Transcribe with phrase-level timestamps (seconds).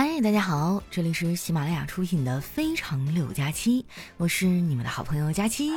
[0.00, 3.82] 嗨，大家好，这里是喜马拉雅出品的《非常六加七》，
[4.16, 5.72] 我是你们的好朋友佳期。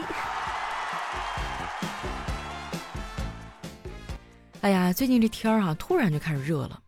[4.62, 6.80] 哎呀，最近这天儿哈，突然就开始热了。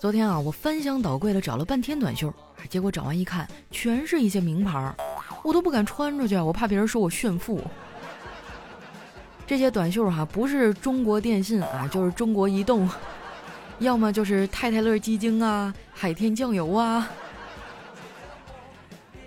[0.00, 2.34] 昨天啊，我翻箱倒柜的找了半天短袖，
[2.68, 4.92] 结果找完一看，全是一些名牌儿，
[5.44, 7.62] 我都不敢穿出去，我怕别人说我炫富。
[9.46, 12.90] 这些短袖哈，不是中国电信啊，就是中国移动。
[13.82, 17.08] 要么就是太太乐鸡精啊，海天酱油啊，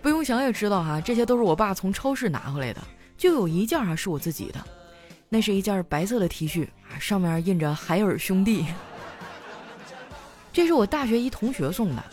[0.02, 2.82] 不用想也知道哈，这些都是我爸从超市拿回来的。
[3.18, 4.60] 就有一件啊是我自己的，
[5.30, 8.66] 那是一件白色的 T 恤啊，上面印着海尔兄弟。
[10.54, 12.04] 这是我大学一同学送的，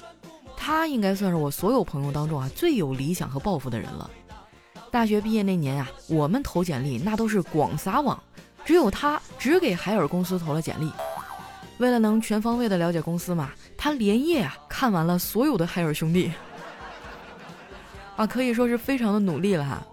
[0.57, 4.11] 他应该算是我所有朋友当中啊最有理想和抱负的人了。
[4.91, 8.21] 大学毕业那年啊，我们投简历那都是广撒网，
[8.65, 10.91] 只有他只给海尔公司投了简历。
[11.83, 16.31] 为了能全方位的了解公司嘛，他连夜啊看完了所有的海尔兄弟，
[18.15, 19.85] 啊可以说是非常的努力了哈。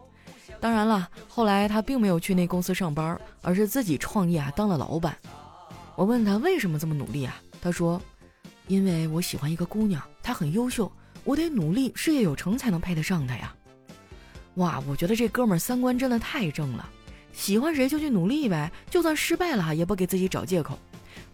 [0.60, 5.18] 当然了，后来他并没有去那公司上班，而是自己创业啊当了老板。
[5.96, 7.42] 我问他为什么这么努力啊？
[7.60, 8.00] 他说
[8.68, 10.92] ：“因为我喜欢一个姑娘，她很优秀，
[11.24, 13.52] 我得努力，事业有成才能配得上她呀。”
[14.56, 16.88] 哇，我觉得这哥们三观真的太正了，
[17.34, 20.78] 喜欢谁就去努力呗，就算失败了也不给自己找借口。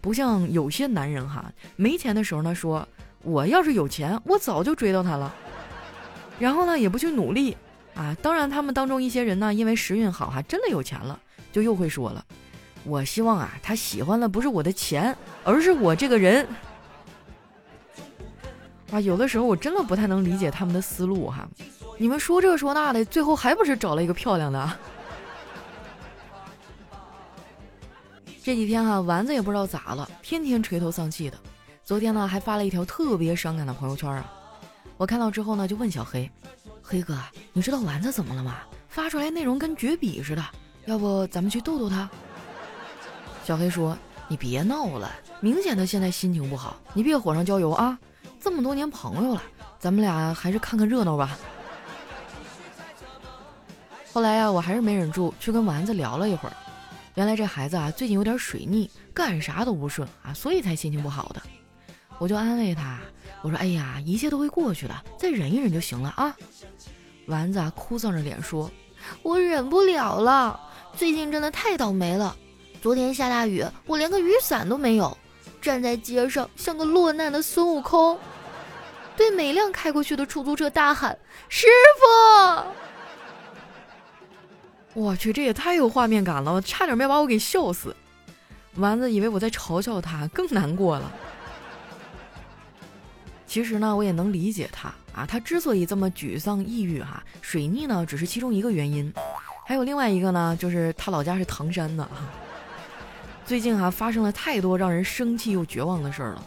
[0.06, 2.86] 不像有些男人哈，没钱的时候呢说，
[3.24, 5.34] 我要是有钱，我早就追到她了。
[6.38, 7.56] 然后呢，也不去努力
[7.96, 8.16] 啊。
[8.22, 11.18] 当然，他们当中一些人呢，因为时运好哈，真的有钱了，
[11.50, 12.24] 就又会说了，
[12.84, 16.46] 我希望啊，他喜欢的不是我的钱，而是我这个人。
[18.92, 21.48] 啊，有的时候我真的不太能理解他们的思路哈。
[21.98, 24.72] 你们说这说那的，最后还不是找了一个漂亮的？
[28.46, 31.36] 这几天哈，丸子也不知道咋了，天天垂头丧气的。
[31.82, 34.32] 昨天呢，还发了一条特别伤感的朋友圈啊。
[34.96, 36.30] 我看到之后呢，就问小黑
[36.80, 37.18] ：“黑哥，
[37.52, 38.58] 你知道丸子怎么了吗？
[38.88, 40.44] 发出来内容跟绝笔似的，
[40.84, 42.08] 要不咱们去逗逗他？”
[43.42, 43.98] 小黑说
[44.30, 47.98] ：“你别闹了，明显他现在心情不好，你别火上浇油啊！
[48.38, 49.42] 这么多年朋友了，
[49.80, 51.36] 咱们俩还是看看热闹吧。”
[54.14, 56.54] 后来呀，我还是没忍住，去跟丸子聊了一会儿。
[57.16, 61.40] 原来这孩子啊，最近有点水逆，干啥都不顺啊，所以才心情不好的。
[62.18, 63.00] 我就安慰他，
[63.40, 66.36] 我说：“哎呀，一切都会过去的，再忍一忍就行了啊。”
[67.26, 68.70] 丸子啊，哭丧着脸说
[69.22, 70.60] ：“我忍不了了，
[70.94, 72.36] 最近真的太倒霉了。
[72.82, 75.16] 昨天下大雨，我连个雨伞都没有，
[75.62, 78.18] 站在街上像个落难的孙悟空，
[79.16, 81.66] 对每辆开过去的出租车大喊：‘师
[81.98, 82.62] 傅！’”
[84.96, 87.94] 我去，这也太有画面感了，我差点没把我给笑死。
[88.76, 91.12] 丸子以为我在嘲笑他，更难过了。
[93.46, 99.12] 其实呢，我也能理解他啊，他之所以这么沮丧抑郁哈，水逆呢只是其中一个原因，
[99.66, 102.08] 还有另外一个呢，就是他老家是唐山的。
[103.44, 106.42] 最近哈发生了太多让人生气又绝望的事儿了，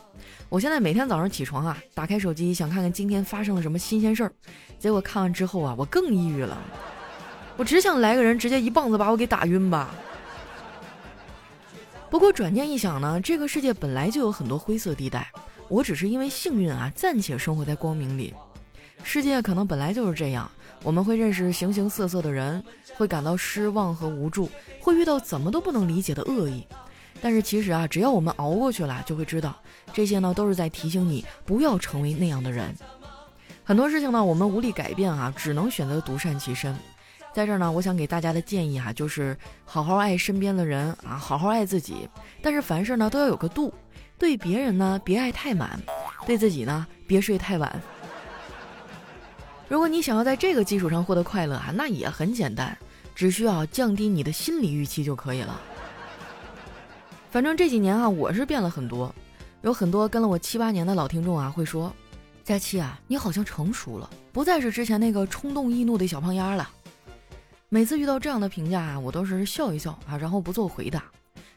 [0.50, 4.34] 我现在每天早上起床啊，打开手机想看看今天发生了什么新鲜事儿，
[4.80, 6.58] 结果看完之后啊，我更抑郁了。
[7.60, 9.94] 我只想来个人直接一棒子把我给打晕吧。
[12.10, 15.30] 不过转念一想呢，这个世界本来就有很多灰色地带，
[15.68, 18.34] 我只是因为幸运啊，暂且生活在光明里。
[19.04, 20.50] 世界可能本来就是这样，
[20.84, 22.64] 我们会认识形形色色的人，
[22.96, 24.50] 会感到失望和无助，
[24.80, 26.66] 会遇到怎么都不能理解的恶意。
[27.20, 29.54] 但是其实啊，只要我们熬过去了，就会知道
[29.92, 32.74] 这些呢都是在提醒你不要成为那样的人。
[33.66, 36.74] 很多事情呢，我们无力改变啊，只能选择独善其身。
[37.34, 42.10] 在这儿呢，我想给大家的建议哈，就是好好爱身边的人啊，好好爱自己。
[42.42, 43.74] 但是凡事呢都要有个度，
[44.18, 45.80] 对别人呢别爱太满，
[46.26, 47.82] 对自己呢别睡太晚。
[49.68, 52.76] 如果你想要在这个基础上获得快乐啊，那也很简单，
[53.14, 55.62] 只需要降低你的心理预期就可以了。
[57.30, 59.14] 反正这几年啊，我是变了很多，
[59.62, 61.94] 有很多跟了我七八年的老听众啊，会说
[62.44, 66.68] ：“佳期啊，你好像成熟了，不再是之前那个冲动易怒的小胖丫了。”
[67.72, 71.04] 每次遇到这样的评价啊，我都是笑一笑啊，然后不做回答。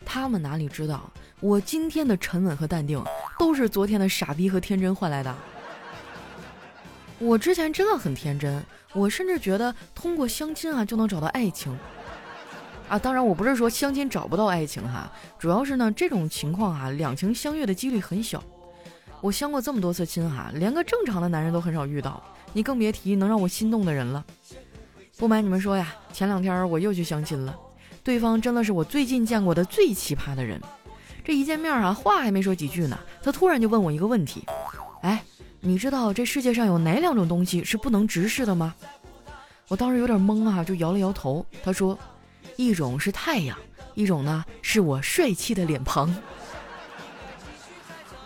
[0.04, 1.10] 他们哪里知道，
[1.40, 3.02] 我今天的沉稳和淡定，
[3.38, 5.34] 都是昨天的傻逼和天真换来的。
[7.18, 8.62] 我之前真的很天真，
[8.92, 11.74] 我甚至觉得通过相亲啊就能找到爱情。
[12.90, 18.44] 啊，当然我不是说相亲找不到爱情哈，主要是呢这种情况啊，两情相悦的几率很小。
[19.22, 22.22] 我相过这么多次亲哈，连个正常的男人都很少遇到，
[22.52, 24.22] 你更别提能让我心动的人了。
[25.22, 27.56] 不瞒你们说呀，前两天我又去相亲了，
[28.02, 30.60] 对方真的是我最近见过的最奇葩的人。
[31.24, 34.42] 这一见面啊，话还没说几句呢，他突然就问我一个问题
[35.02, 35.22] ：“哎，
[35.60, 38.74] 你知道这世界上有哪两种东西是不能直视的吗？”
[39.70, 41.46] 我当时有点懵啊，就摇了摇头。
[41.62, 41.96] 他说
[42.58, 43.56] ：“一种是太阳，
[43.94, 46.12] 一种呢是我帅气的脸庞。”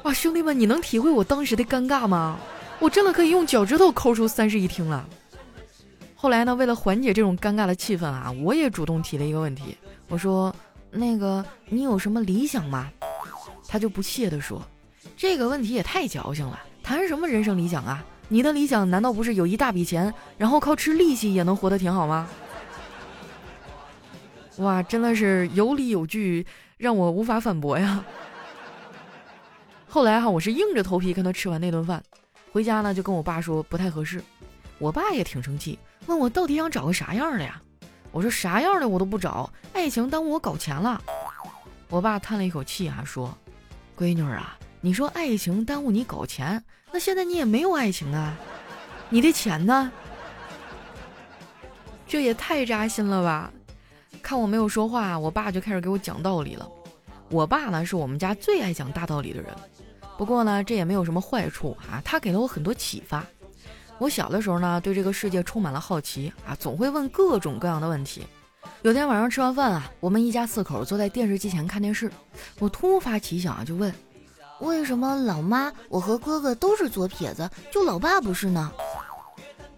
[0.04, 2.38] 哇，兄弟们，你能体会我当时的尴尬吗？
[2.78, 5.06] 我真的可以用脚趾头抠出三室一厅了。
[6.26, 9.78] 后来呢，为了缓解这种尴尬的气氛啊，我也主动提了一个问题，
[10.08, 10.52] 我说
[10.90, 12.90] ：“那个，你有什么理想吗？”
[13.68, 14.60] 他就不屑地说
[15.16, 18.04] ：“这个问题也太矫情了，谈什么人生理想啊？
[18.26, 22.28] 你的理想难道不是有一大笔钱，然后靠吃利息也能活得挺好吗？”
[24.58, 26.44] 哇，真的是有理有据，
[26.76, 28.04] 让我无法反驳呀。
[29.86, 32.02] 后来哈，我是硬着头皮跟他吃完那顿饭。
[32.50, 34.20] 回家呢，就跟我爸说不太合适，
[34.80, 37.60] 我爸也挺生气，问我到底想找个啥样的呀？
[38.12, 41.02] 我说啥样的我都不找，爱情耽误我搞钱了。
[41.88, 43.36] 我爸叹了一口气啊，说
[43.98, 46.62] ：“闺女啊，你说爱情耽误你搞钱，
[46.92, 48.34] 那现在你也没有爱情啊，
[49.10, 49.90] 你的钱呢？
[52.06, 53.52] 这也太扎心了吧！
[54.22, 56.68] 看我没有说话，我爸就开始给我讲道理了。
[57.30, 59.54] 我爸呢，是我们家最爱讲大道理的人。”
[60.16, 63.22] 不过呢，这也没有什么坏处啊，他给了我很多启发。
[63.98, 68.24] 我小的时候呢，对这个世界充满了好奇啊，总会问各种各样的问题。
[68.82, 72.10] 有天晚上吃完饭啊，我们一家四口坐在电视机前看电视，
[72.58, 73.92] 我突发奇想啊，就问：
[74.60, 78.70] 为什么老妈我和哥哥都是左撇子，就老爸不是呢？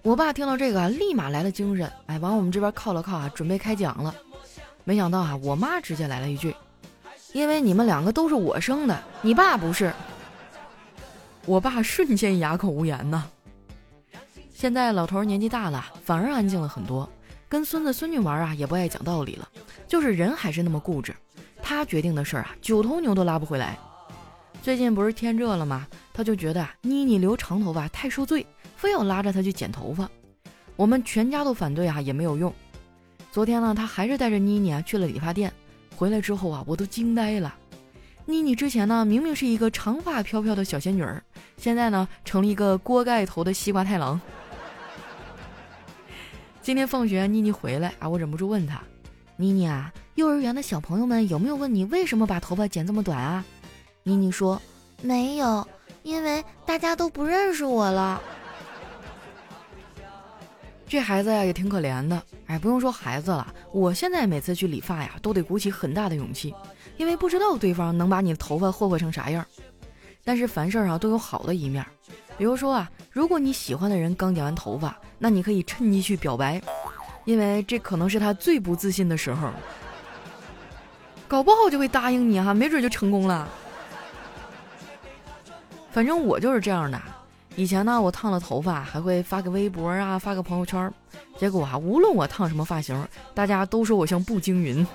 [0.02, 4.14] 我爸听到这个，立马来了精神，哎，往我们这边靠了靠啊，准备开讲了。
[4.84, 6.54] 没想到啊，我妈直接来了一句：
[7.32, 9.92] 因为你们两个都是我生的，你爸不是。
[11.44, 13.24] 我爸瞬间哑口无言呢。
[14.58, 17.08] 现在老头年纪大了，反而安静了很多，
[17.49, 19.49] 跟孙子孙女玩啊，也不爱讲道理了，
[19.87, 21.14] 就是人还是那么固执。
[21.62, 23.78] 他决定的事儿啊，九头牛都拉不回来。
[24.60, 25.87] 最近不是天热了吗？
[26.12, 28.44] 他就觉得妮妮留长头发太受罪，
[28.75, 30.10] 非要拉着他去剪头发。
[30.75, 32.52] 我们全家都反对啊，也没有用。
[33.31, 35.52] 昨天呢，他还是带着妮妮啊去了理发店，
[35.94, 37.54] 回来之后啊，我都惊呆了。
[38.25, 41.22] 妮妮之前呢，明明是一个长发飘飘的小仙女儿，
[41.56, 44.20] 现在呢，成了一个锅盖头的西瓜太郎。
[46.68, 48.78] 今天放学，妮妮回来啊，我忍不住问她
[49.38, 53.42] ：“妮妮啊，幼儿园的小朋友们有没有问你为什么把头发剪这么短啊？”
[54.04, 54.60] 妮妮说
[55.00, 55.66] ：“没有，
[56.02, 58.20] 因为大家都不认识我了。”
[60.86, 62.22] 这孩子呀，也挺可怜的。
[62.44, 66.54] 哎，不用说孩子了，我现在每次去理发呀，都得鼓起很大的勇气。
[66.98, 69.42] 因为不知道对方能把你的头发霍霍成啥样，
[70.22, 71.82] 但是凡事啊都有好的一面，
[72.38, 76.62] 比如说啊，如果你喜欢的人刚剪完头发，那你可以趁机去表白，
[77.25, 79.50] 因为这可能是他最不自信的时候，
[81.26, 83.49] 搞不好就会答应你哈，没准就成功了。
[85.90, 87.00] 反正我就是这样的，
[87.56, 90.93] 以前呢我烫了头发还会发个微博啊，发个朋友圈，
[91.37, 94.87] 结果啊无论我烫什么发型，大家都说我像步惊云。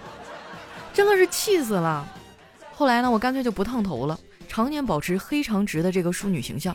[0.94, 2.08] 真的是气死了！
[2.72, 4.18] 后来呢，我干脆就不烫头了，
[4.48, 6.74] 常年保持黑长直的这个淑女形象。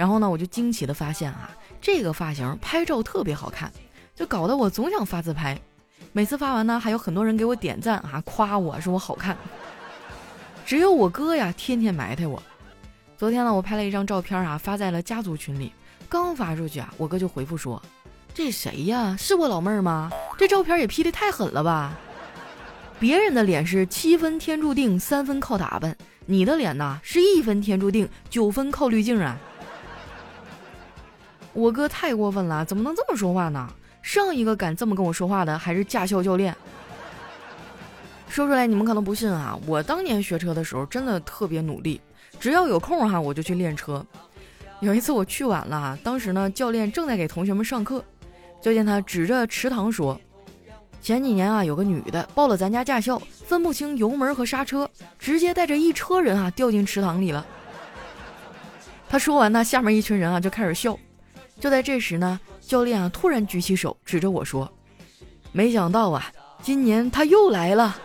[0.00, 3.70] 然后呢，我就惊奇的发现啊，这个发型拍照特别好看，
[4.16, 5.60] 就搞得我总想发自拍。
[6.12, 9.36] 每次发完呢，还有很多人给我点赞啊，夸我说我好看。
[10.64, 12.42] 只有我哥呀，天天埋汰我。
[13.18, 15.70] 昨天呢，我拍了一张照片啊，发在了家族群里。
[16.08, 17.82] 刚发出去啊，我哥就回复说
[18.32, 19.14] ：“这谁呀？
[19.18, 20.10] 是我老妹儿吗？
[20.38, 21.94] 这照片也 P 的太狠了吧！”
[22.98, 25.94] 别人的脸是七分天注定，三分靠打扮。
[26.24, 29.38] 你的脸呐，是一分天注定，九分靠滤镜啊！
[31.52, 33.68] 我哥太过分了，怎么能这么说话呢？
[34.02, 36.56] 上一个敢这么跟我说话的还是驾校教练。
[38.28, 42.00] 说出来你们可能不信啊，我当年学车的时候真的特别努力，
[42.38, 44.04] 只要有空哈我就去练车。
[44.78, 48.02] 有一次我去晚了，当时呢教练正在给同学们上课，
[48.62, 50.18] 就见他指着池塘说。
[51.02, 54.88] 前几年啊，有个女的报了咱家驾校，分不清油门和刹车，
[55.18, 57.44] 直接带着一车人啊掉进池塘里了。
[59.08, 60.96] 他说完呢，下面一群人啊就开始笑。
[61.60, 64.70] 就在这时呢，教练啊突然举起手指着我说
[65.52, 67.96] ：“没想到啊，今年他又来了。”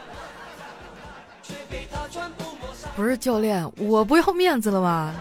[2.96, 5.14] 不是教练，我不要面子了吗？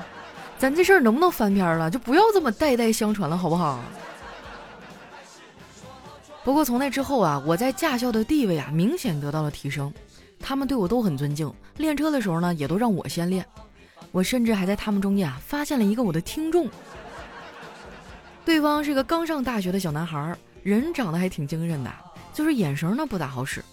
[0.59, 1.91] 咱这事儿能不能翻篇了？
[1.91, 3.81] 就不要这么代代相传了，好不好？
[6.45, 9.93] 不过从那之后啊，我在驾校的地位啊明显得到了提升，
[10.39, 11.51] 他们对我都很尊敬。
[11.79, 13.45] 练车的时候呢，也都让我先练。
[14.13, 16.69] 我甚至还在他们中间啊发现了一个我的听众，
[18.45, 21.91] 对方是个刚上大学的小男孩，人长得还挺精神的，
[22.33, 23.65] 就是眼神呢不咋好使。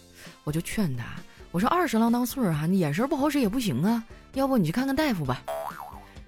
[0.44, 1.06] 我就劝他，
[1.52, 5.42] 我说二十郎当岁儿哈，你眼神不好使也不行啊，要不你去看看大夫吧。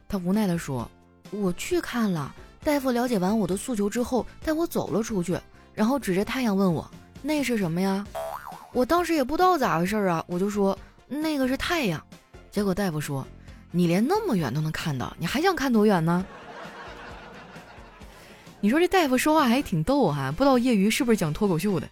[0.09, 0.89] 他无奈的说，
[1.31, 5.39] 我去看了，大夫了解完我的诉求之后，带我走了出去，
[5.73, 6.89] 然后指着太阳问我
[7.21, 8.05] 那是什么呀？
[8.73, 12.03] 我当时也不知道咋回事啊，我就说那个是太阳。
[12.51, 13.25] 结果大夫说
[13.71, 16.25] 你连那么远都能看到，你还想看多远呢？
[18.63, 21.89] 你说这大夫说话还挺逗哈，不知道业余是不是讲脱口秀的。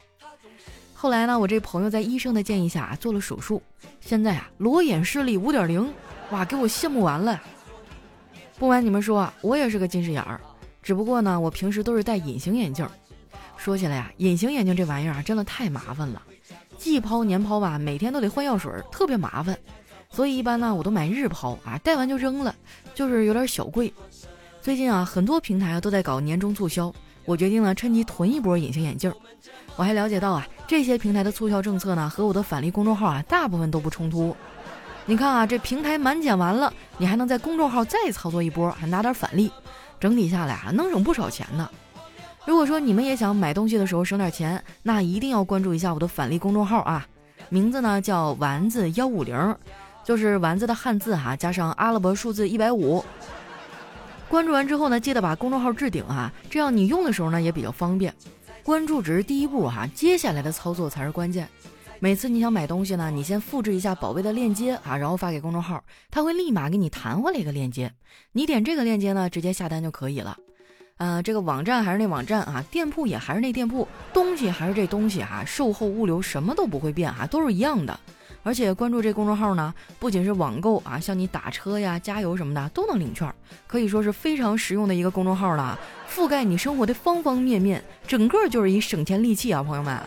[0.93, 3.61] 后来呢，我这朋友在医生的建议下做了手术，
[3.99, 5.93] 现在啊裸眼视力五点零，
[6.29, 7.37] 哇，给我羡慕完了。
[8.57, 10.39] 不瞒你们说啊，我也是个近视眼儿，
[10.81, 12.87] 只不过呢，我平时都是戴隐形眼镜。
[13.57, 16.21] 说起来呀，隐形眼镜这玩意儿啊，真的太麻烦了，
[16.77, 19.59] 季抛年抛吧，每天都得换药水，特别麻烦。
[20.09, 22.55] 所以一般呢，我都买日抛啊，戴完就扔了，
[22.95, 23.93] 就是有点小贵。
[24.61, 26.93] 最近啊，很多平台啊都在搞年终促销，
[27.25, 29.11] 我决定呢趁机囤一波隐形眼镜。
[29.75, 34.35] 我还了解到啊，这些平台的促销政策呢，和我的返利公众号啊，大部分都不冲突。
[35.07, 39.51] 你看啊，这平台满减完了，你还能在公众号再操作一波，还拿点返利，
[39.99, 41.67] 整体下来啊，能省不少钱呢。
[42.45, 47.07] 如果说你们也想买东西的时候省点钱，那一定要关注一下我的返利公众号啊，
[47.49, 49.55] 名字呢叫丸子幺五零，
[50.03, 53.03] 就是丸子的汉字哈，加上阿拉伯数字一百五。
[54.31, 58.15] 关注完之后呢，记得把公众号置顶啊，这样你用的时候呢也比较方便。
[58.63, 61.49] 关注只是第一步哈，接下来的操作才是关键。
[61.99, 67.91] 每次你想买东西呢，你先复制一下宝贝的链接啊，然后发给公众号，他会立马给你弹回来一个链接，
[68.31, 70.37] 你点这个链接呢，直接下单就可以了。
[70.95, 77.99] 呃，这个网站还是那网站啊，店铺也还是那店铺，东西还是这东西哈，售后物流什么都不会变哈，都是一样的。
[78.43, 83.31] 而且关注这公众号呢，不仅是网购啊，像你打车呀、加油什么的都能领券，
[83.67, 85.77] 可以说是非常实用的一个公众号了，
[86.09, 90.01] 覆盖你生活的方方面面，整个就是一省钱利器啊，朋友们。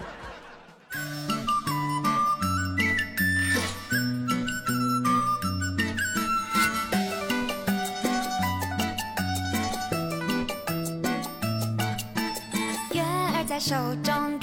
[12.93, 14.34] 月儿在手中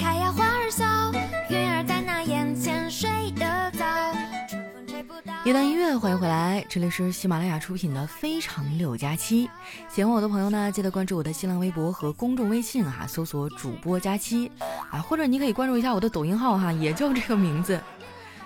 [5.52, 9.46] 一段音乐，欢迎回来，这里是喜马拉雅出品的《非常六加七》。
[9.86, 14.50] 喜欢我的朋友呢，记得关注我的新浪微博和公众微信啊，搜索“主播佳期”
[14.90, 17.78] 啊，或者你可以关注一下我的抖音号哈，也叫这个名字。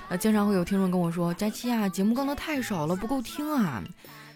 [0.08, 3.80] 呃，经常会有听众跟我说：“佳期啊，节目更的太少了，不够听啊。”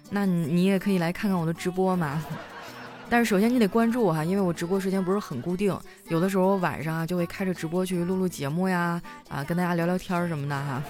[0.09, 2.23] 那你也可以来看看我的直播嘛。
[3.09, 10.81] 但是首先你得关注我哈，因为我直播时间不是很固定，有的时候晚上啊就会开着直播去录录节目呀，啊跟大家聊聊天什么的哈。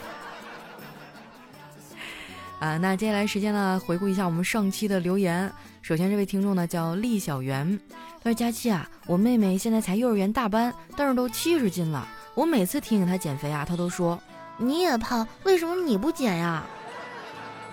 [2.61, 5.51] 啊，那接下来时间呢，回顾一下我们上期的留言。
[5.81, 7.81] 首先这位听众呢叫厉小媛，
[8.23, 12.07] 他说：“佳期啊，我妹妹现在才幼儿园大班，但是都七十斤了。
[12.35, 14.21] 我每次提醒她减肥啊，她都说
[14.59, 16.63] 你也胖，为什么你不减呀？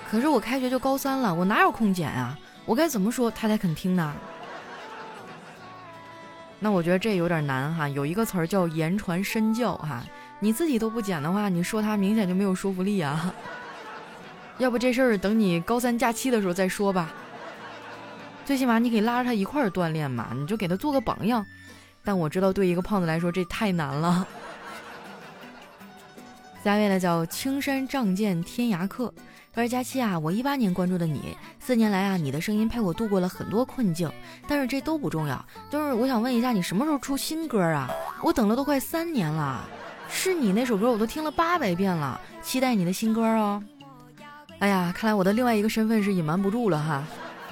[0.10, 2.39] 可是我开学就高三了，我哪有空减啊？
[2.65, 4.15] 我该怎么说她才肯听呢？”
[6.60, 10.01] 那我觉得这有点难哈，有一个词儿叫言传身教哈，
[10.39, 13.34] 你自己都不减的话，你说他明显就没有说服力啊。
[14.59, 17.13] 要不这事儿等你高三假期的时候再说吧。
[18.45, 21.45] 最起码你可以拉着他一块儿锻炼嘛，你就给他做个榜样。
[22.03, 24.25] 但我知道对一个胖子来说这太难了。
[26.63, 29.13] 下位呢叫青山仗剑天涯客，
[29.53, 34.09] 他说佳期啊，我一八年关注的你，四年来啊，你的声音陪我度过了很多困境，
[34.47, 37.89] 但是这都不重要，就是我想问一下，你什么时候出新歌啊？
[38.23, 39.65] 我等了都快三年了，
[40.09, 43.61] 是你那首歌我都听了八百遍了，期待你的新歌哦。
[44.59, 47.03] 哎呀，看来我的另外一个身份是隐瞒不住了哈。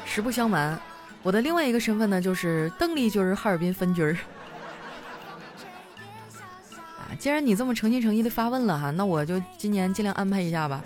[0.05, 0.79] 实不相瞒，
[1.21, 4.17] 我的另外一个身份呢，就是邓丽君儿哈尔滨分局儿。
[6.97, 10.83] 啊，既然你这么诚心诚意的发问了哈，那我就今年尽量安排一下吧。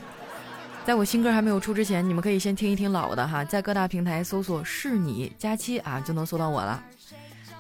[0.86, 6.84] 在我新歌还没有出之前，你们可以先听一听老的哈，在各大平台搜索“是你佳期”啊，就能搜到我了。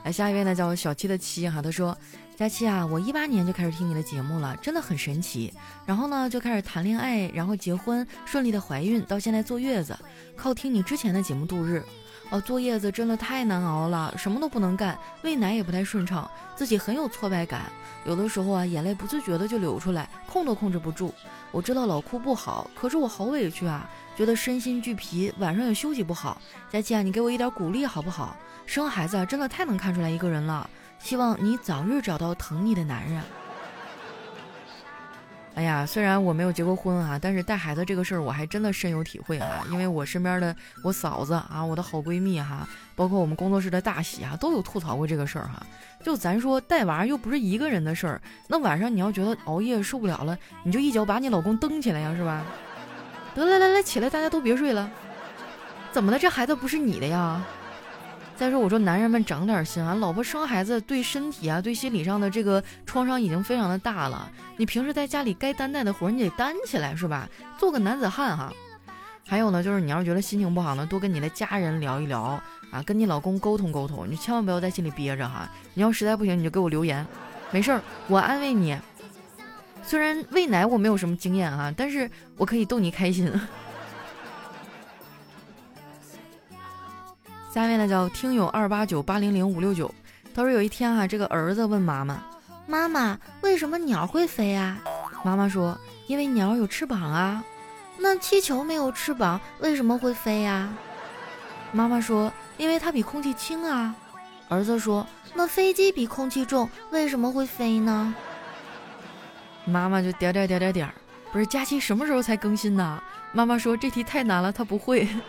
[0.03, 1.95] 来，下一位呢叫小七的七哈，他说
[2.39, 5.53] ：“佳期啊，我一八年就开始听你的节目了，真的很神奇。
[5.85, 9.93] 然后呢就开始谈恋爱，然后结婚，顺利的怀孕，到现在坐月子，
[10.37, 11.83] 靠听你之前的节目度日。
[12.29, 17.63] 哦，坐月子真的太难熬了，什么都不能干，喂奶也不太顺畅，自己很有挫败感，
[18.05, 21.13] 有的时候啊眼泪不自觉的就流出来，控都控制不住。
[21.51, 26.41] 我知道老哭不好，可是我好委屈啊，觉得身心俱疲，晚上也休息不好。
[26.71, 28.33] 佳期啊，你给我一点鼓励好不好？
[28.65, 30.69] 生孩子，真的太能看出来一个人了。
[30.99, 33.21] 希望你早日找到疼你的男人。
[35.55, 39.65] 哎呀，虽然我没有结过婚啊，但是带孩子这个事儿我还真的深有体会啊。
[39.71, 42.65] 因为我身边的我嫂子啊，我的好闺蜜哈，
[42.95, 45.61] 包括我们工作室的大喜啊，都有吐槽过这个事儿哈。
[46.01, 52.45] 就咱说带娃又不是一个人的事儿，那晚上你要觉得熬夜受不了了，你就一脚把你老公蹬起来呀，是吧？
[53.35, 54.89] 得来来来，起来，大家都别睡了。
[55.91, 56.17] 怎么的？
[56.17, 57.43] 这孩子不是你的呀？
[58.39, 64.31] 再说我说男人们长点心啊，老婆生孩子对身体啊、对心理上的这个创伤已经非常的大了。
[64.55, 67.27] 你平时在家里该担待的活你得担起来是吧？
[67.57, 68.53] 做个男子汉哈。
[69.27, 72.41] 还有呢，就是你要是觉得心情不好呢，多跟你的家人聊一聊
[72.71, 75.51] 啊，跟你老公沟通沟通，你千万不要在心里憋着哈。
[75.73, 77.05] 你要实在不行，你就给我留言，
[77.51, 78.77] 没事儿，我安慰你。
[79.83, 83.29] 虽然喂奶我没有什么经验哈，但是我可以逗你开心。
[87.51, 89.91] 下面呢叫听友二八九八零零五六九，
[90.35, 92.23] 他说有一天啊，这个儿子问妈妈
[92.67, 94.77] ：“妈妈，为什么鸟会飞啊？”
[95.25, 95.75] 妈妈说
[96.05, 97.43] ：“因为鸟有翅膀啊。”
[97.97, 100.69] 那气球没有翅膀，为什么会飞呀？
[101.71, 103.95] 妈妈说：“因为它比空气轻啊。”
[104.47, 108.13] 儿子说：“那飞机比空气重，为什么会飞呢？”
[109.65, 110.93] 妈妈就点点点点点，
[111.31, 113.01] 不是佳期什么时候才更新呢？
[113.33, 115.07] 妈妈说这题太难了，他不会。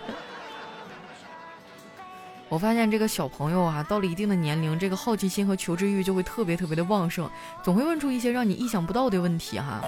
[2.51, 7.31] 我发现这个小朋友啊，到了一定的年龄，这个好奇心和求知欲就会特别特别的旺盛，
[7.63, 9.81] 总会问出一些让你意想不到的问题哈。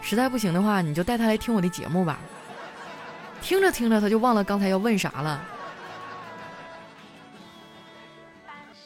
[0.00, 2.20] 实在不行的话，你就带他来听我的节目吧。
[3.42, 5.42] 听着听着，他就忘了刚才要问啥了。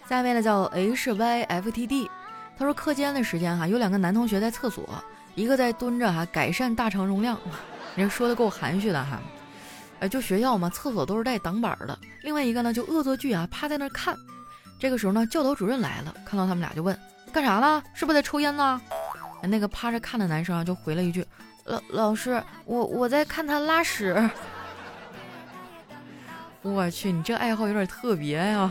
[0.09, 2.11] 下面呢叫 H Y F T D，
[2.59, 4.89] 他说课间的时间哈，有两个男同学在厕所，
[5.35, 7.39] 一个在蹲着哈，改善大肠容量，
[7.95, 9.21] 人说的够含蓄的哈。
[10.01, 11.99] 哎，就学校嘛，厕所都是带挡板的。
[12.23, 14.17] 另外一个呢，就恶作剧啊，趴在那儿看。
[14.79, 16.97] 这个时候呢，教导主任来了，看到他们俩就问
[17.33, 17.83] ：“干啥呢？
[17.95, 18.81] 是不是在抽烟呢？”
[19.43, 21.27] 那个趴着看的男生啊，就回了一句
[21.67, 24.15] ：“老老师，我我在看他拉屎。
[26.63, 28.71] ”我去，你这爱好有点特别呀！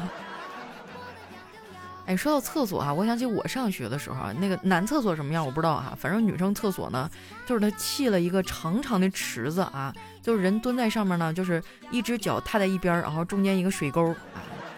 [2.07, 7.09] 哎，说到厕所啊，我想起我上学的时候啊，那个男厕所什么样我不知道哈，反正女生厕所呢，
[7.45, 9.93] 就是他砌了一个长长的池子啊。
[10.21, 11.61] 就是人蹲在上面呢，就是
[11.91, 14.15] 一只脚踏在一边，然后中间一个水沟，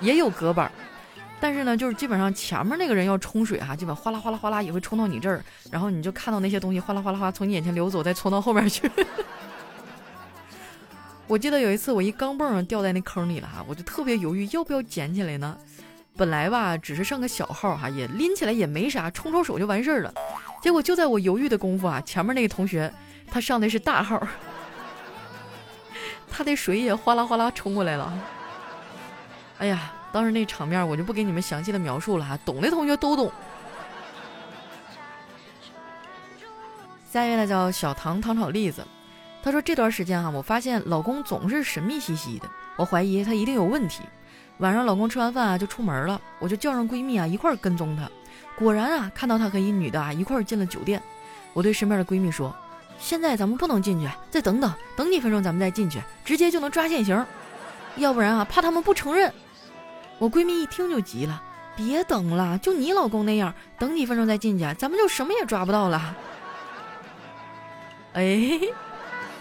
[0.02, 0.72] 也有隔板，
[1.40, 8.90] 但是呢，就是基本上前面那个人要冲水哈，基本哗啦哗啦哗啦也会冲到你这儿，然后你就看到那些东西哗啦哗啦哗从你眼前流走，再冲到后面去。
[11.26, 15.58] 我记得有一次我一钢镚掉在那坑里了哈，我就特别犹豫要不要捡起来呢。
[16.20, 20.14] 本来吧，只是上个小号哈，也拎起来也没啥，冲冲手就完事儿了。
[20.62, 22.94] 结果就在我犹豫的功夫啊，前面那个同学
[23.32, 24.22] 他上的是大号。
[26.30, 28.12] 他的水也哗啦哗啦冲过来了，
[29.60, 33.32] 哎呀，当时那场面我就不给你们详细的描述了哈，懂的同学都懂。
[37.10, 38.86] 下一位呢叫小唐糖炒栗子，
[39.42, 44.04] 他说这段时间哈，我发现老公总是神秘兮兮的，我怀疑他一定有问题。
[44.60, 48.10] 晚上老公吃完饭啊就出门了，我就叫上闺蜜啊一块跟踪他，
[48.58, 51.02] 果然啊看到他和一女的啊一块进了酒店，
[51.54, 52.56] 我对身边的闺蜜说。
[53.00, 57.26] 现在咱们不能进去，再等等，等几分钟咱们再进去，直接就能抓现行。
[57.96, 59.34] 要不然啊，怕他们不承认。
[60.18, 61.42] 我闺蜜一听就急了，
[61.78, 66.14] 别等了，就你老公那样，等几分钟再进去，咱们就什么也抓不到了。
[68.12, 68.60] 哎，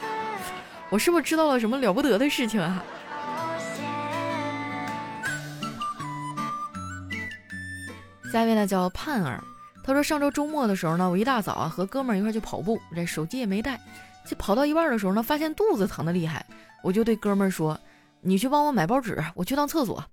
[0.88, 2.80] 我是不是知道了什么了不得的事情啊？
[8.30, 9.42] 下一位呢，叫盼儿。
[9.82, 13.80] 他说：“上周周末的时候呢，我一大早啊和哥们儿一块去跑步，这手机也没带。
[14.26, 16.44] 就跑到一半的时候呢，发现肚子疼的厉害，
[16.82, 17.78] 我就对哥们儿说
[18.20, 20.04] ：‘你去帮我买包纸，我去趟厕所。’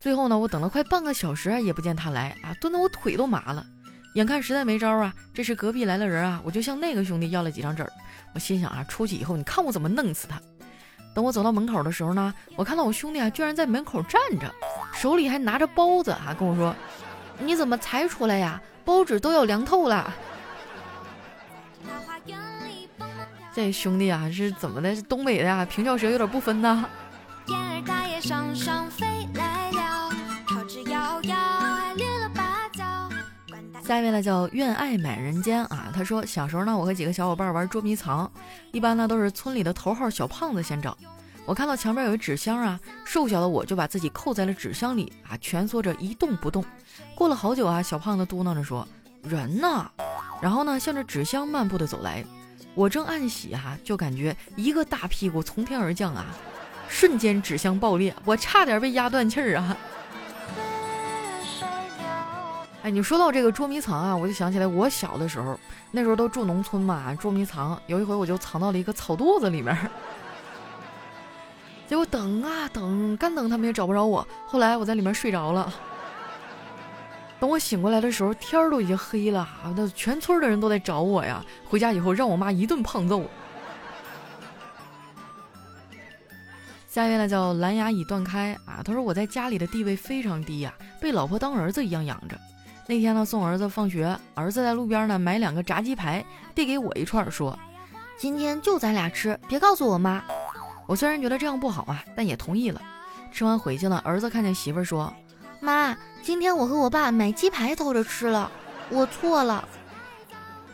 [0.00, 3.64] 最后呢，我等了快半个小时也不见他来啊，蹲得我腿都麻了。
[4.14, 7.86] 眼看实在没招啊，这时隔壁来了人啊，我就向那个兄弟要了几张纸。
[8.34, 10.40] 我心想啊，出去以后你看我怎么弄死他。
[11.14, 14.52] 等我走到门口的时候呢，我看到我兄弟啊居然在门口站着，
[14.92, 16.74] 手里还拿着包子啊，跟我说
[17.38, 20.12] ：‘你怎么才出来呀？’包纸都要凉透了，
[23.52, 24.94] 这兄弟啊是怎么的？
[24.96, 25.62] 是东北的呀？
[25.64, 26.86] 平翘舌有点不分呐。
[33.84, 35.92] 下一位呢叫愿爱满人间啊。
[35.94, 38.30] 他说小时候呢，我和几个小伙伴玩捉迷藏，
[38.72, 40.96] 一般呢都是村里的头号小胖子先找。
[41.48, 46.62] 我看到墙边有一纸箱啊，瘦小的我就把自己扣在了纸箱里啊，蜷缩着一动不动。
[47.14, 48.86] 过了好久啊，小胖子嘟囔着说
[49.24, 49.90] ：“人呢？”
[50.42, 52.22] 然后呢，向着纸箱漫步的走来。
[52.74, 56.26] 我正暗喜哈，就感觉一个大屁股从天而降啊，
[56.86, 59.74] 瞬间纸箱爆裂，我差点被压断气儿啊！
[62.82, 65.58] 哎，你说到这个捉迷藏啊，我就想起来我小的时候，
[65.92, 67.80] 那时候都住农村嘛，捉迷藏。
[67.86, 69.74] 有一回我就藏到了一个草垛子里面，
[71.88, 74.26] 结果等啊等，干等他们也找不着我。
[74.46, 75.72] 后来我在里面睡着了。
[77.40, 81.42] 等我醒过来的时候，天儿都已经黑了，那全村的人都在找我呀。
[81.64, 83.24] 回家以后，让我妈一顿胖揍。
[86.88, 92.36] 下一位呢叫蓝牙已断开啊，他说我在家里的地位非常低呀，被老婆当儿子一样养着。
[92.86, 96.22] 那天呢送儿子放学，儿子在路边呢买两个炸鸡排，
[96.54, 97.56] 递给我一串，说
[98.18, 100.22] ：“今天就咱俩吃，别告诉我妈。”
[100.88, 102.80] 我虽然觉得这样不好啊，但也同意了。
[103.30, 105.12] 吃完回去了，儿子看见媳妇儿说
[105.60, 108.50] ：“妈，今天我和我爸买鸡排偷着吃了，
[108.88, 109.68] 我错了。”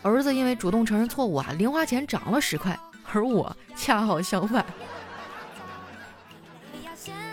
[0.02, 2.78] 儿子因为主动承认错误啊，零花钱涨了十块，
[3.12, 4.64] 而我恰好相反。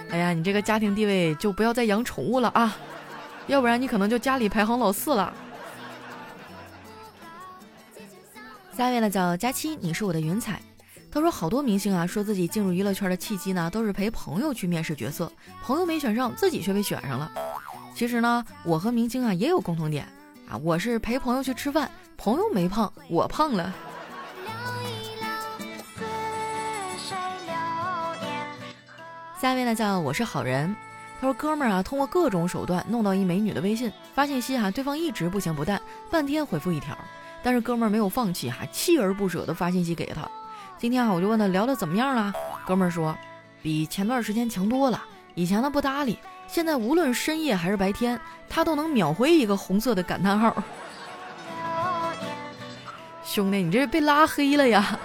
[0.09, 2.75] 哎呀，你这个家庭地位就不要再养宠物了啊，
[3.45, 5.31] 要不然你可能就家里排行老四了。
[8.75, 10.59] 下一位呢叫佳期，你是我的云彩。
[11.11, 15.29] 他说好多明星啊，说自己进入娱乐圈的契机呢，都是陪朋友去面试角色，
[15.61, 17.29] 朋友没选上，自己却被选上了。
[17.93, 20.07] 其实呢，我和明星啊也有共同点
[20.49, 23.73] 啊，我是陪朋友去吃饭，朋友没胖，我胖了。
[29.37, 30.73] 下一位呢叫我是好人，
[31.19, 36.97] 他说哥们儿啊，通过各种手段弄到一美女的微信，发信息哈，对方一直不咸不淡，半天回复一条，
[37.43, 40.25] 但是哥们儿没有放弃哈，锲而不舍的发信息给他。
[40.81, 42.33] 今天啊，我就问他聊的怎么样了，
[42.65, 43.15] 哥们儿说
[43.61, 44.99] 比前段时间强多了，
[45.35, 46.17] 以前呢不搭理，
[46.47, 50.51] 现在无论深夜还是白天，他都能秒回一个红色的感叹号。
[53.23, 54.97] 兄弟，你这是被拉黑了呀？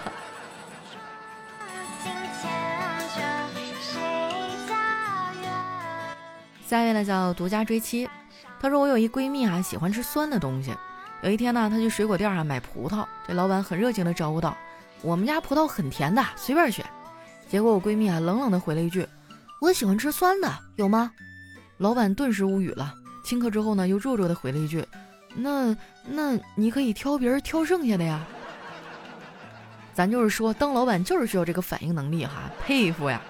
[6.67, 8.09] 下一位呢叫独家追妻，
[8.59, 10.75] 她说我有一闺蜜啊，喜欢吃酸的东西。
[11.21, 14.57] 有一天呢，她去水果店啊买葡萄，这老板很热情的招呼道
[15.03, 16.85] ：“我们家葡萄很甜的，随便选。”
[17.49, 19.07] 结果我闺蜜啊冷冷的回了一句
[19.61, 21.13] ：“我喜欢吃酸的，有吗？”
[21.79, 22.93] 老板顿时无语了，
[23.25, 24.85] 顷刻之后呢，又弱弱的回了一句
[25.37, 28.27] ：“那那你可以挑别人挑剩下的呀。”
[29.95, 33.23] 咱就是说，当老板就是需要这个反应能力哈，佩服呀。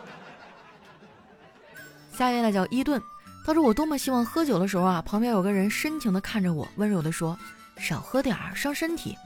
[2.12, 3.00] 下一位呢叫伊顿。
[3.44, 7.38] 他说：“我多么希望喝酒的时候啊，旁边有个人深情的看着我，温柔的说
[7.78, 9.16] ：‘少喝点儿，伤身体。’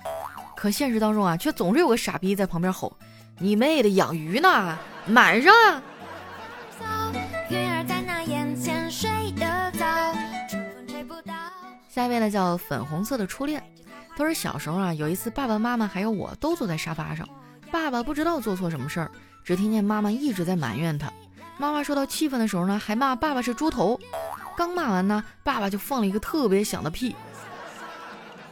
[0.60, 2.94] 可现实当中啊，却总是有个傻逼在旁边吼
[3.40, 5.54] ：‘你妹的，养鱼呢，满上！’”
[11.88, 13.62] 下一位呢叫粉红色的初恋。
[14.14, 17.26] 他说：“小时候啊，有一次爸爸妈妈还有我都坐在沙发上，
[17.70, 19.10] 爸爸不知道做错什么事儿，
[19.42, 21.10] 只听见妈妈一直在埋怨他。”
[21.56, 23.98] 妈妈受到气愤的时候呢，还骂爸爸是猪头。
[24.58, 27.16] 刚骂完呢，爸爸就放了一个特别响的屁。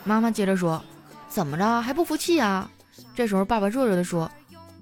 [0.05, 0.83] 妈妈接着说
[1.29, 2.71] ：“怎么着还不服气啊？”
[3.15, 4.31] 这时候爸爸弱弱的说：“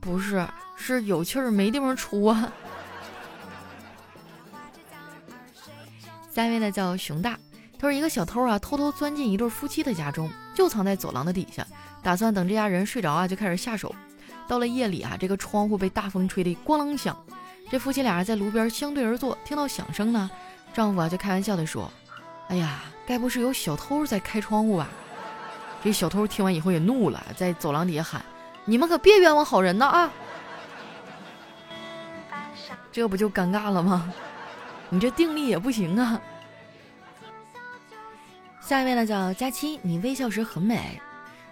[0.01, 2.53] 不是，是有气儿没地方出啊。”
[6.31, 7.39] 下一位呢叫熊大，
[7.79, 11.67] 他说一个小偷啊偷偷钻进一对夫妻的家中，就藏在走廊的底下，
[12.03, 13.95] 打算等这家人睡着啊就开始下手。
[14.47, 17.17] 到了夜里啊，这个窗户被大风吹得咣啷响。
[17.71, 20.31] 这夫妻俩在炉边相对而坐，听到响声呢，
[20.75, 21.91] 丈夫啊就开玩笑的说
[22.49, 24.89] ：“哎呀，该不是有小偷在开窗户吧？”
[25.87, 28.21] 这小偷听完以后也怒了，在走廊底下喊
[28.67, 30.11] ：“你们可别冤枉好人呐啊！”
[32.91, 34.13] 这不就尴尬了吗？
[34.89, 36.21] 你这定力也不行啊。
[38.61, 41.01] 下一位呢叫佳期，你微笑时很美。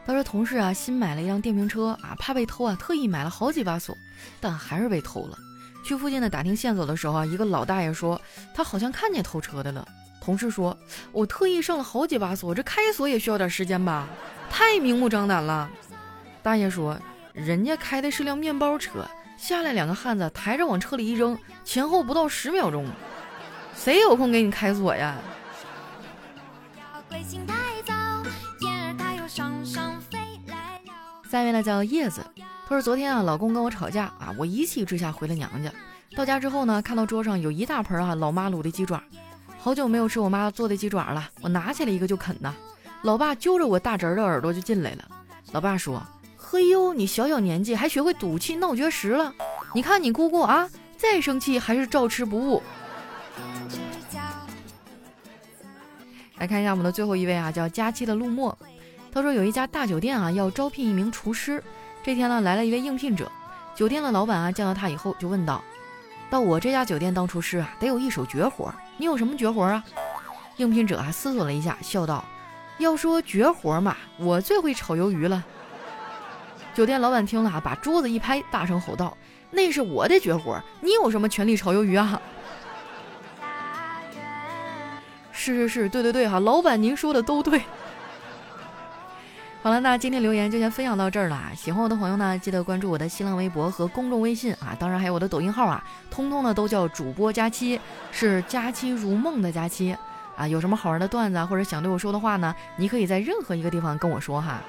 [0.05, 3.97] 他说同事啊新买了一辆电瓶车啊，怕被偷啊，特意买了好几把锁，
[4.41, 5.39] 但还是被偷了。
[5.85, 8.21] 去附近的打听线索的时候啊，一个老大爷说
[8.53, 9.87] 他好像看见偷车的了。
[10.25, 10.75] 同事说
[11.13, 14.09] ：“我特意上了好几把锁，这开锁也需要点时间吧？
[14.49, 15.71] 太明目张胆了。”
[16.43, 16.99] 大爷说
[17.35, 19.07] ：“人家开的是辆面包车，
[19.37, 22.87] 下来两个汉子抬着往车里一扔，前后不到十秒钟，
[23.77, 25.15] 谁有空给你开锁呀？”
[31.31, 32.25] 下面呢叫叶子。
[32.67, 35.71] 他说：“昨天啊，老公跟我吵架啊，我一气之下回了娘家。
[36.17, 39.03] 到家之后呢，看到桌上有一大盆啊老妈卤的鸡爪，
[39.65, 41.31] 好久没有吃我妈做的鸡爪了。
[41.41, 42.55] 我拿起来一个就啃呐。
[43.01, 45.09] 老爸揪着我大侄儿的耳朵就进来了。
[45.53, 46.03] 老爸说
[46.37, 49.33] ：‘嘿呦，你小小年纪还学会赌气闹绝食了？
[49.73, 52.63] 你看你姑姑啊，再生气还是照吃不误。’
[56.37, 58.55] 来看一下我们的最后一位啊，叫佳期的陆墨。
[59.11, 61.65] 他说有一家大酒店啊，要招聘一名厨师。”
[62.05, 63.33] 这天呢，来了一位应聘者，
[63.75, 65.65] 酒店的老板啊，见到他以后就问道
[66.29, 69.85] ：“到我这家酒店当厨师啊，得有一手绝活，你有什么绝活啊？”
[70.57, 72.25] 应聘者啊思索了一下，笑道
[72.79, 75.45] ：“要说绝活嘛，我最会炒鱿鱼了。”
[76.75, 79.17] 酒店老板听了啊，把桌子一拍，大声吼道
[79.51, 82.21] ：“那是我的绝活，你有什么权利炒鱿鱼啊？”
[85.33, 87.61] 是是是，对对对哈，老板您说的都对。
[89.65, 91.51] 好了，那今天留言就先分享到这儿了。
[91.57, 97.81] 喜欢我的朋友呢，记得关注我的新浪微博和公众微信啊，当然还有我的抖音号啊，通通呢都叫主播佳期，
[98.13, 99.97] 是佳期如梦的佳期
[100.37, 100.47] 啊。
[100.47, 104.61] 有什么好玩的段子啊，或者想对我说的话呢，你可以在任何一个地方跟我说哈，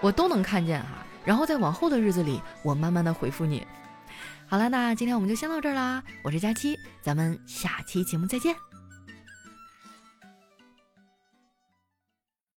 [0.00, 1.04] 我都能看见哈。
[1.22, 3.66] 然后在往后的日子里，我慢慢的回复你。
[4.46, 8.56] 好了，那今天我们就先到这儿啦，我是佳期，咱们下期节目再见。